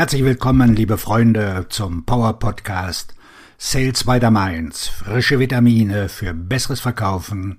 Herzlich 0.00 0.24
willkommen, 0.24 0.74
liebe 0.74 0.96
Freunde, 0.96 1.66
zum 1.68 2.06
Power 2.06 2.38
Podcast 2.38 3.14
Sales 3.58 4.04
by 4.04 4.18
the 4.18 4.30
Mainz. 4.30 4.88
Frische 4.88 5.38
Vitamine 5.38 6.08
für 6.08 6.32
besseres 6.32 6.80
Verkaufen 6.80 7.58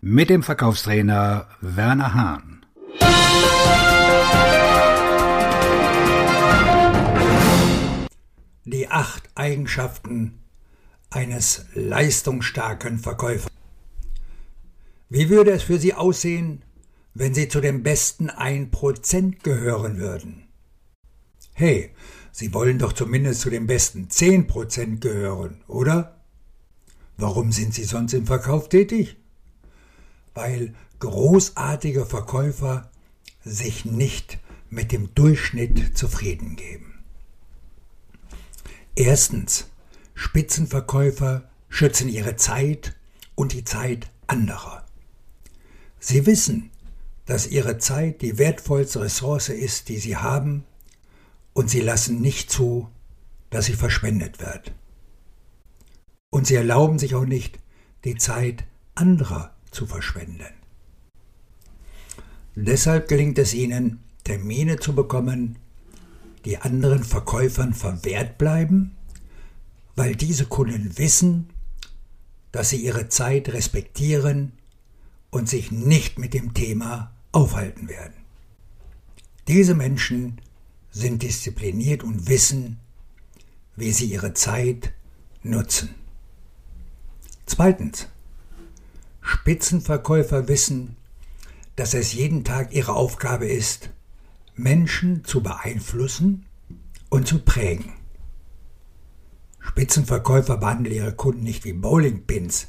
mit 0.00 0.30
dem 0.30 0.44
Verkaufstrainer 0.44 1.48
Werner 1.60 2.14
Hahn. 2.14 2.64
Die 8.64 8.86
acht 8.88 9.28
Eigenschaften 9.34 10.38
eines 11.10 11.64
leistungsstarken 11.74 13.00
Verkäufers. 13.00 13.50
Wie 15.08 15.28
würde 15.28 15.50
es 15.50 15.64
für 15.64 15.80
Sie 15.80 15.94
aussehen, 15.94 16.62
wenn 17.14 17.34
Sie 17.34 17.48
zu 17.48 17.60
den 17.60 17.82
besten 17.82 18.30
1% 18.30 19.42
gehören 19.42 19.98
würden? 19.98 20.49
Hey, 21.60 21.90
Sie 22.32 22.54
wollen 22.54 22.78
doch 22.78 22.94
zumindest 22.94 23.42
zu 23.42 23.50
den 23.50 23.66
besten 23.66 24.08
10% 24.08 25.00
gehören, 25.00 25.60
oder? 25.68 26.16
Warum 27.18 27.52
sind 27.52 27.74
Sie 27.74 27.84
sonst 27.84 28.14
im 28.14 28.24
Verkauf 28.24 28.70
tätig? 28.70 29.18
Weil 30.32 30.72
großartige 31.00 32.06
Verkäufer 32.06 32.90
sich 33.44 33.84
nicht 33.84 34.38
mit 34.70 34.90
dem 34.90 35.14
Durchschnitt 35.14 35.98
zufrieden 35.98 36.56
geben. 36.56 37.04
Erstens, 38.94 39.68
Spitzenverkäufer 40.14 41.50
schützen 41.68 42.08
ihre 42.08 42.36
Zeit 42.36 42.96
und 43.34 43.52
die 43.52 43.64
Zeit 43.64 44.08
anderer. 44.26 44.86
Sie 45.98 46.24
wissen, 46.24 46.70
dass 47.26 47.48
ihre 47.48 47.76
Zeit 47.76 48.22
die 48.22 48.38
wertvollste 48.38 49.02
Ressource 49.02 49.50
ist, 49.50 49.90
die 49.90 49.98
sie 49.98 50.16
haben, 50.16 50.64
und 51.52 51.70
sie 51.70 51.80
lassen 51.80 52.20
nicht 52.20 52.50
zu, 52.50 52.88
dass 53.50 53.66
sie 53.66 53.74
verschwendet 53.74 54.40
wird. 54.40 54.72
Und 56.30 56.46
sie 56.46 56.54
erlauben 56.54 56.98
sich 56.98 57.14
auch 57.14 57.24
nicht, 57.24 57.58
die 58.04 58.16
Zeit 58.16 58.64
anderer 58.94 59.54
zu 59.70 59.86
verschwenden. 59.86 60.54
Deshalb 62.54 63.08
gelingt 63.08 63.38
es 63.38 63.54
ihnen, 63.54 64.00
Termine 64.24 64.78
zu 64.78 64.94
bekommen, 64.94 65.58
die 66.44 66.58
anderen 66.58 67.04
Verkäufern 67.04 67.74
verwehrt 67.74 68.38
bleiben, 68.38 68.96
weil 69.96 70.14
diese 70.14 70.46
Kunden 70.46 70.96
wissen, 70.98 71.50
dass 72.52 72.70
sie 72.70 72.78
ihre 72.78 73.08
Zeit 73.08 73.50
respektieren 73.50 74.52
und 75.30 75.48
sich 75.48 75.70
nicht 75.70 76.18
mit 76.18 76.34
dem 76.34 76.54
Thema 76.54 77.12
aufhalten 77.32 77.88
werden. 77.88 78.14
Diese 79.46 79.74
Menschen 79.74 80.40
sind 80.90 81.22
diszipliniert 81.22 82.02
und 82.02 82.28
wissen, 82.28 82.78
wie 83.76 83.92
sie 83.92 84.06
ihre 84.06 84.34
Zeit 84.34 84.92
nutzen. 85.42 85.94
Zweitens. 87.46 88.08
Spitzenverkäufer 89.22 90.48
wissen, 90.48 90.96
dass 91.76 91.94
es 91.94 92.12
jeden 92.12 92.44
Tag 92.44 92.72
ihre 92.72 92.94
Aufgabe 92.94 93.46
ist, 93.46 93.90
Menschen 94.54 95.24
zu 95.24 95.42
beeinflussen 95.42 96.46
und 97.08 97.26
zu 97.26 97.40
prägen. 97.40 97.92
Spitzenverkäufer 99.60 100.56
behandeln 100.56 100.94
ihre 100.94 101.14
Kunden 101.14 101.44
nicht 101.44 101.64
wie 101.64 101.72
Bowlingpins, 101.72 102.68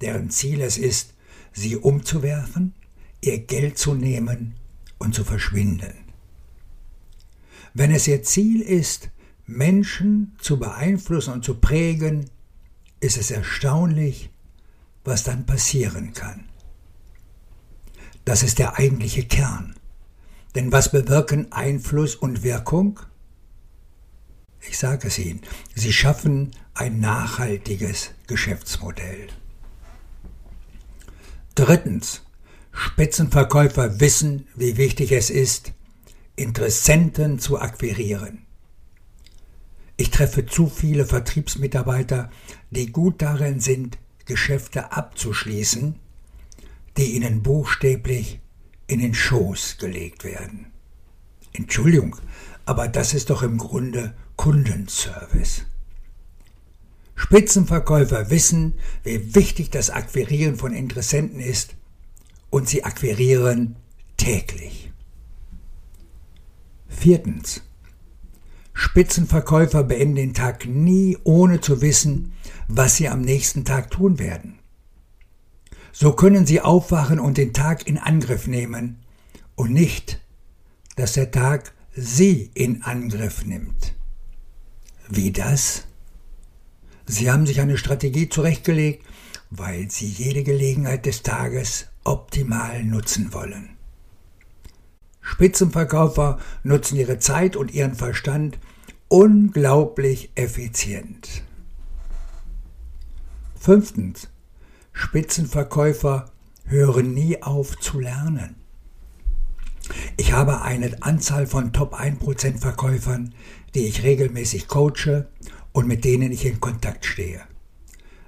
deren 0.00 0.30
Ziel 0.30 0.60
es 0.60 0.76
ist, 0.76 1.14
sie 1.52 1.76
umzuwerfen, 1.76 2.74
ihr 3.20 3.38
Geld 3.38 3.78
zu 3.78 3.94
nehmen 3.94 4.54
und 4.98 5.14
zu 5.14 5.24
verschwinden. 5.24 6.01
Wenn 7.74 7.90
es 7.90 8.06
ihr 8.06 8.22
Ziel 8.22 8.60
ist, 8.60 9.10
Menschen 9.46 10.36
zu 10.40 10.58
beeinflussen 10.58 11.32
und 11.32 11.44
zu 11.44 11.54
prägen, 11.54 12.30
ist 13.00 13.16
es 13.16 13.30
erstaunlich, 13.30 14.30
was 15.04 15.24
dann 15.24 15.46
passieren 15.46 16.12
kann. 16.12 16.48
Das 18.24 18.42
ist 18.42 18.58
der 18.58 18.78
eigentliche 18.78 19.24
Kern. 19.24 19.74
Denn 20.54 20.70
was 20.70 20.92
bewirken 20.92 21.50
Einfluss 21.50 22.14
und 22.14 22.42
Wirkung? 22.42 23.00
Ich 24.60 24.78
sage 24.78 25.08
es 25.08 25.18
Ihnen, 25.18 25.40
sie 25.74 25.92
schaffen 25.92 26.52
ein 26.74 27.00
nachhaltiges 27.00 28.10
Geschäftsmodell. 28.26 29.28
Drittens, 31.54 32.22
Spitzenverkäufer 32.70 34.00
wissen, 34.00 34.46
wie 34.54 34.76
wichtig 34.76 35.12
es 35.12 35.30
ist, 35.30 35.72
Interessenten 36.36 37.38
zu 37.38 37.60
akquirieren. 37.60 38.46
Ich 39.96 40.10
treffe 40.10 40.46
zu 40.46 40.68
viele 40.68 41.04
Vertriebsmitarbeiter, 41.04 42.30
die 42.70 42.90
gut 42.90 43.20
darin 43.20 43.60
sind, 43.60 43.98
Geschäfte 44.24 44.92
abzuschließen, 44.92 45.96
die 46.96 47.14
ihnen 47.14 47.42
buchstäblich 47.42 48.40
in 48.86 49.00
den 49.00 49.14
Schoß 49.14 49.78
gelegt 49.78 50.24
werden. 50.24 50.72
Entschuldigung, 51.52 52.16
aber 52.64 52.88
das 52.88 53.14
ist 53.14 53.30
doch 53.30 53.42
im 53.42 53.58
Grunde 53.58 54.14
Kundenservice. 54.36 55.66
Spitzenverkäufer 57.14 58.30
wissen, 58.30 58.74
wie 59.04 59.34
wichtig 59.34 59.70
das 59.70 59.90
Akquirieren 59.90 60.56
von 60.56 60.72
Interessenten 60.72 61.40
ist 61.40 61.74
und 62.50 62.68
sie 62.68 62.84
akquirieren 62.84 63.76
täglich. 64.16 64.92
Viertens. 67.02 67.62
Spitzenverkäufer 68.74 69.82
beenden 69.82 70.14
den 70.14 70.34
Tag 70.34 70.66
nie, 70.66 71.18
ohne 71.24 71.60
zu 71.60 71.82
wissen, 71.82 72.32
was 72.68 72.94
sie 72.94 73.08
am 73.08 73.22
nächsten 73.22 73.64
Tag 73.64 73.90
tun 73.90 74.20
werden. 74.20 74.60
So 75.90 76.12
können 76.12 76.46
sie 76.46 76.60
aufwachen 76.60 77.18
und 77.18 77.38
den 77.38 77.52
Tag 77.52 77.88
in 77.88 77.98
Angriff 77.98 78.46
nehmen 78.46 79.00
und 79.56 79.72
nicht, 79.72 80.20
dass 80.94 81.14
der 81.14 81.32
Tag 81.32 81.74
sie 81.92 82.52
in 82.54 82.84
Angriff 82.84 83.44
nimmt. 83.44 83.94
Wie 85.08 85.32
das? 85.32 85.88
Sie 87.04 87.32
haben 87.32 87.46
sich 87.46 87.60
eine 87.60 87.78
Strategie 87.78 88.28
zurechtgelegt, 88.28 89.04
weil 89.50 89.90
sie 89.90 90.06
jede 90.06 90.44
Gelegenheit 90.44 91.04
des 91.06 91.24
Tages 91.24 91.88
optimal 92.04 92.84
nutzen 92.84 93.34
wollen. 93.34 93.76
Spitzenverkäufer 95.22 96.38
nutzen 96.64 96.98
ihre 96.98 97.18
Zeit 97.18 97.56
und 97.56 97.72
ihren 97.72 97.94
Verstand 97.94 98.58
unglaublich 99.08 100.32
effizient. 100.34 101.42
Fünftens. 103.58 104.28
Spitzenverkäufer 104.92 106.30
hören 106.64 107.14
nie 107.14 107.40
auf 107.42 107.78
zu 107.78 108.00
lernen. 108.00 108.56
Ich 110.16 110.32
habe 110.32 110.62
eine 110.62 111.02
Anzahl 111.02 111.46
von 111.46 111.72
Top 111.72 111.94
1% 111.94 112.58
Verkäufern, 112.58 113.34
die 113.74 113.86
ich 113.86 114.02
regelmäßig 114.02 114.68
coache 114.68 115.28
und 115.72 115.86
mit 115.86 116.04
denen 116.04 116.32
ich 116.32 116.44
in 116.44 116.60
Kontakt 116.60 117.06
stehe. 117.06 117.40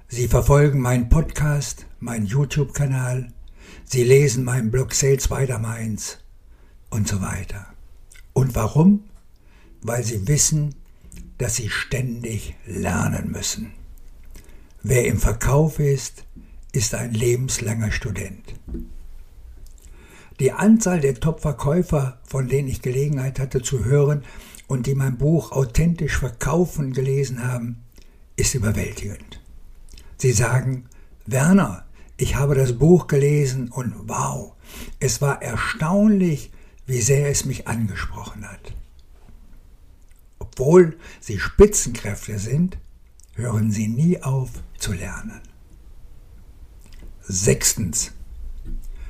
Sie 0.07 0.27
verfolgen 0.27 0.79
meinen 0.79 1.09
Podcast, 1.09 1.85
meinen 1.99 2.25
YouTube-Kanal, 2.25 3.31
sie 3.83 4.03
lesen 4.03 4.43
meinen 4.43 4.71
Blog 4.71 4.93
Sales 4.93 5.29
Weiter 5.29 5.59
Mainz 5.59 6.19
und 6.95 7.09
so 7.09 7.21
weiter. 7.21 7.67
Und 8.31 8.55
warum? 8.55 9.03
Weil 9.81 10.03
sie 10.05 10.29
wissen, 10.29 10.75
dass 11.37 11.57
sie 11.57 11.69
ständig 11.69 12.55
lernen 12.65 13.31
müssen. 13.31 13.73
Wer 14.81 15.05
im 15.05 15.19
Verkauf 15.19 15.79
ist, 15.79 16.23
ist 16.71 16.95
ein 16.95 17.13
lebenslanger 17.13 17.91
Student. 17.91 18.55
Die 20.39 20.53
Anzahl 20.53 21.01
der 21.01 21.15
Top-Verkäufer, 21.15 22.19
von 22.25 22.47
denen 22.47 22.69
ich 22.69 22.81
Gelegenheit 22.81 23.39
hatte 23.39 23.61
zu 23.61 23.83
hören 23.83 24.23
und 24.67 24.87
die 24.87 24.95
mein 24.95 25.17
Buch 25.17 25.51
Authentisch 25.51 26.17
Verkaufen 26.17 26.93
gelesen 26.93 27.45
haben, 27.45 27.83
ist 28.37 28.55
überwältigend. 28.55 29.41
Sie 30.17 30.31
sagen, 30.31 30.85
Werner, 31.25 31.83
ich 32.15 32.35
habe 32.35 32.55
das 32.55 32.79
Buch 32.79 33.07
gelesen 33.07 33.67
und 33.69 33.93
wow, 34.07 34.53
es 35.01 35.21
war 35.21 35.41
erstaunlich, 35.41 36.51
wie 36.85 37.01
sehr 37.01 37.29
es 37.29 37.45
mich 37.45 37.67
angesprochen 37.67 38.49
hat. 38.49 38.73
Obwohl 40.39 40.97
sie 41.19 41.39
Spitzenkräfte 41.39 42.39
sind, 42.39 42.77
hören 43.33 43.71
sie 43.71 43.87
nie 43.87 44.21
auf 44.21 44.49
zu 44.77 44.93
lernen. 44.93 45.41
Sechstens. 47.21 48.11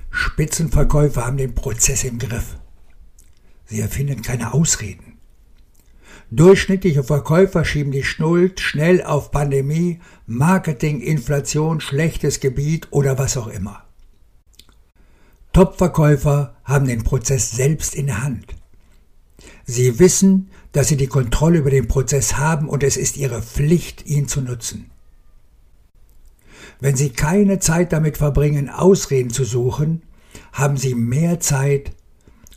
Spitzenverkäufer 0.09 1.25
haben 1.25 1.37
den 1.37 1.53
Prozess 1.53 2.03
im 2.03 2.17
Griff. 2.17 2.57
Sie 3.65 3.81
erfinden 3.81 4.21
keine 4.21 4.53
Ausreden. 4.53 5.17
Durchschnittliche 6.31 7.03
Verkäufer 7.03 7.65
schieben 7.65 7.91
die 7.91 8.03
Schuld 8.03 8.59
schnell 8.59 9.03
auf 9.03 9.31
Pandemie, 9.31 9.99
Marketing, 10.25 11.01
Inflation, 11.01 11.81
schlechtes 11.81 12.39
Gebiet 12.39 12.87
oder 12.91 13.17
was 13.17 13.37
auch 13.37 13.47
immer. 13.47 13.84
Top-Verkäufer 15.55 16.53
haben 16.65 16.85
den 16.85 17.05
Prozess 17.05 17.51
selbst 17.51 17.95
in 17.95 18.07
der 18.07 18.21
Hand. 18.23 18.45
Sie 19.63 19.99
wissen, 19.99 20.49
dass 20.73 20.89
Sie 20.89 20.97
die 20.97 21.07
Kontrolle 21.07 21.59
über 21.59 21.69
den 21.69 21.87
Prozess 21.87 22.35
haben 22.35 22.67
und 22.67 22.83
es 22.83 22.97
ist 22.97 23.15
Ihre 23.15 23.41
Pflicht, 23.41 24.05
ihn 24.05 24.27
zu 24.27 24.41
nutzen. 24.41 24.91
Wenn 26.81 26.97
Sie 26.97 27.11
keine 27.11 27.59
Zeit 27.59 27.93
damit 27.93 28.17
verbringen, 28.17 28.69
Ausreden 28.69 29.29
zu 29.29 29.45
suchen, 29.45 30.01
haben 30.51 30.75
Sie 30.75 30.93
mehr 30.93 31.39
Zeit, 31.39 31.93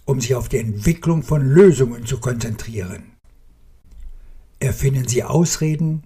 um 0.05 0.21
sich 0.21 0.35
auf 0.35 0.49
die 0.49 0.59
Entwicklung 0.59 1.23
von 1.23 1.49
Lösungen 1.49 2.05
zu 2.05 2.19
konzentrieren. 2.19 3.13
Erfinden 4.59 5.07
Sie 5.07 5.23
Ausreden 5.23 6.03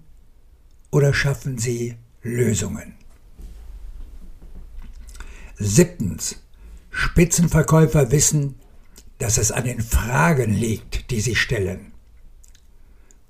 oder 0.90 1.14
schaffen 1.14 1.56
Sie 1.56 1.94
Lösungen? 2.22 2.96
Siebtens. 5.56 6.42
Spitzenverkäufer 6.92 8.12
wissen, 8.12 8.54
dass 9.18 9.38
es 9.38 9.50
an 9.50 9.64
den 9.64 9.80
Fragen 9.80 10.52
liegt, 10.52 11.10
die 11.10 11.20
sie 11.20 11.34
stellen. 11.34 11.92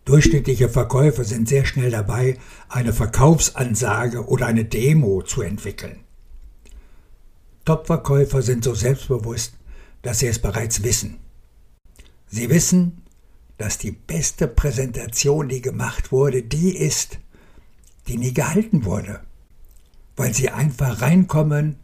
Durchschnittliche 0.04 0.68
Verkäufer 0.68 1.22
sind 1.22 1.48
sehr 1.48 1.64
schnell 1.64 1.92
dabei, 1.92 2.36
eine 2.68 2.92
Verkaufsansage 2.92 4.26
oder 4.26 4.46
eine 4.46 4.64
Demo 4.64 5.22
zu 5.22 5.42
entwickeln. 5.42 6.00
Top-Verkäufer 7.64 8.42
sind 8.42 8.64
so 8.64 8.74
selbstbewusst, 8.74 9.54
dass 10.02 10.18
sie 10.18 10.26
es 10.26 10.40
bereits 10.40 10.82
wissen. 10.82 11.18
Sie 12.26 12.50
wissen, 12.50 13.02
dass 13.58 13.78
die 13.78 13.92
beste 13.92 14.48
Präsentation, 14.48 15.48
die 15.48 15.62
gemacht 15.62 16.10
wurde, 16.10 16.42
die 16.42 16.76
ist, 16.76 17.20
die 18.08 18.18
nie 18.18 18.34
gehalten 18.34 18.84
wurde, 18.84 19.20
weil 20.16 20.34
sie 20.34 20.50
einfach 20.50 21.00
reinkommen 21.00 21.76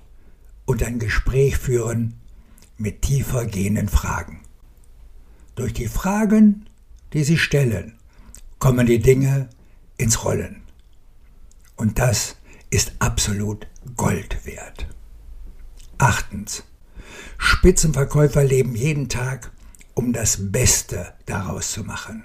und 0.69 0.83
ein 0.83 0.99
Gespräch 0.99 1.57
führen 1.57 2.13
mit 2.77 3.01
tiefer 3.01 3.47
gehenden 3.47 3.89
Fragen. 3.89 4.43
Durch 5.55 5.73
die 5.73 5.89
Fragen, 5.89 6.69
die 7.15 7.25
sie 7.25 7.39
stellen, 7.39 7.95
kommen 8.59 8.87
die 8.87 8.99
Dinge 8.99 9.49
ins 9.97 10.25
Rollen. 10.25 10.61
Und 11.77 11.99
das 11.99 12.37
ist 12.69 12.93
absolut 12.99 13.67
Gold 13.97 14.45
wert. 14.45 14.87
Achtens. 15.97 16.65
Spitzenverkäufer 17.39 18.45
leben 18.45 18.75
jeden 18.75 19.09
Tag, 19.09 19.51
um 19.95 20.13
das 20.13 20.53
Beste 20.53 21.15
daraus 21.25 21.73
zu 21.73 21.83
machen. 21.83 22.25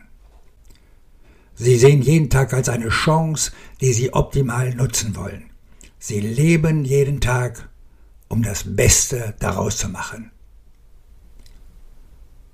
Sie 1.56 1.78
sehen 1.78 2.02
jeden 2.02 2.30
Tag 2.30 2.52
als 2.52 2.68
eine 2.68 2.90
Chance, 2.90 3.54
die 3.80 3.94
sie 3.94 4.12
optimal 4.12 4.76
nutzen 4.76 5.16
wollen. 5.16 5.50
Sie 5.98 6.20
leben 6.20 6.84
jeden 6.84 7.22
Tag, 7.22 7.70
um 8.34 8.42
das 8.42 8.76
Beste 8.76 9.36
daraus 9.38 9.78
zu 9.78 9.90
machen. 9.90 10.32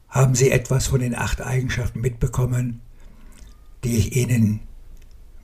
Haben 0.10 0.36
Sie 0.36 0.52
etwas 0.52 0.88
von 0.88 1.00
den 1.00 1.16
acht 1.16 1.40
Eigenschaften 1.40 2.02
mitbekommen, 2.02 2.82
die 3.86 3.96
ich 3.96 4.14
Ihnen 4.18 4.60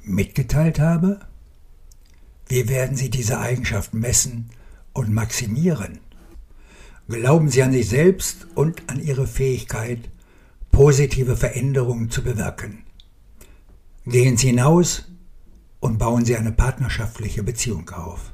mitgeteilt 0.04 0.78
habe? 0.78 1.22
Wie 2.50 2.68
werden 2.68 2.98
Sie 2.98 3.10
diese 3.10 3.40
Eigenschaften 3.40 4.00
messen 4.00 4.50
und 4.92 5.14
maximieren? 5.14 6.00
Glauben 7.08 7.48
Sie 7.48 7.64
an 7.64 7.72
sich 7.72 7.88
selbst 7.88 8.46
und 8.56 8.90
an 8.90 9.02
Ihre 9.02 9.28
Fähigkeit, 9.28 10.10
positive 10.70 11.38
Veränderungen 11.38 12.10
zu 12.12 12.22
bewirken. 12.26 12.84
Gehen 14.06 14.36
Sie 14.36 14.48
hinaus 14.48 15.06
und 15.80 15.98
bauen 15.98 16.26
Sie 16.26 16.36
eine 16.36 16.52
partnerschaftliche 16.52 17.42
Beziehung 17.42 17.90
auf. 17.92 18.34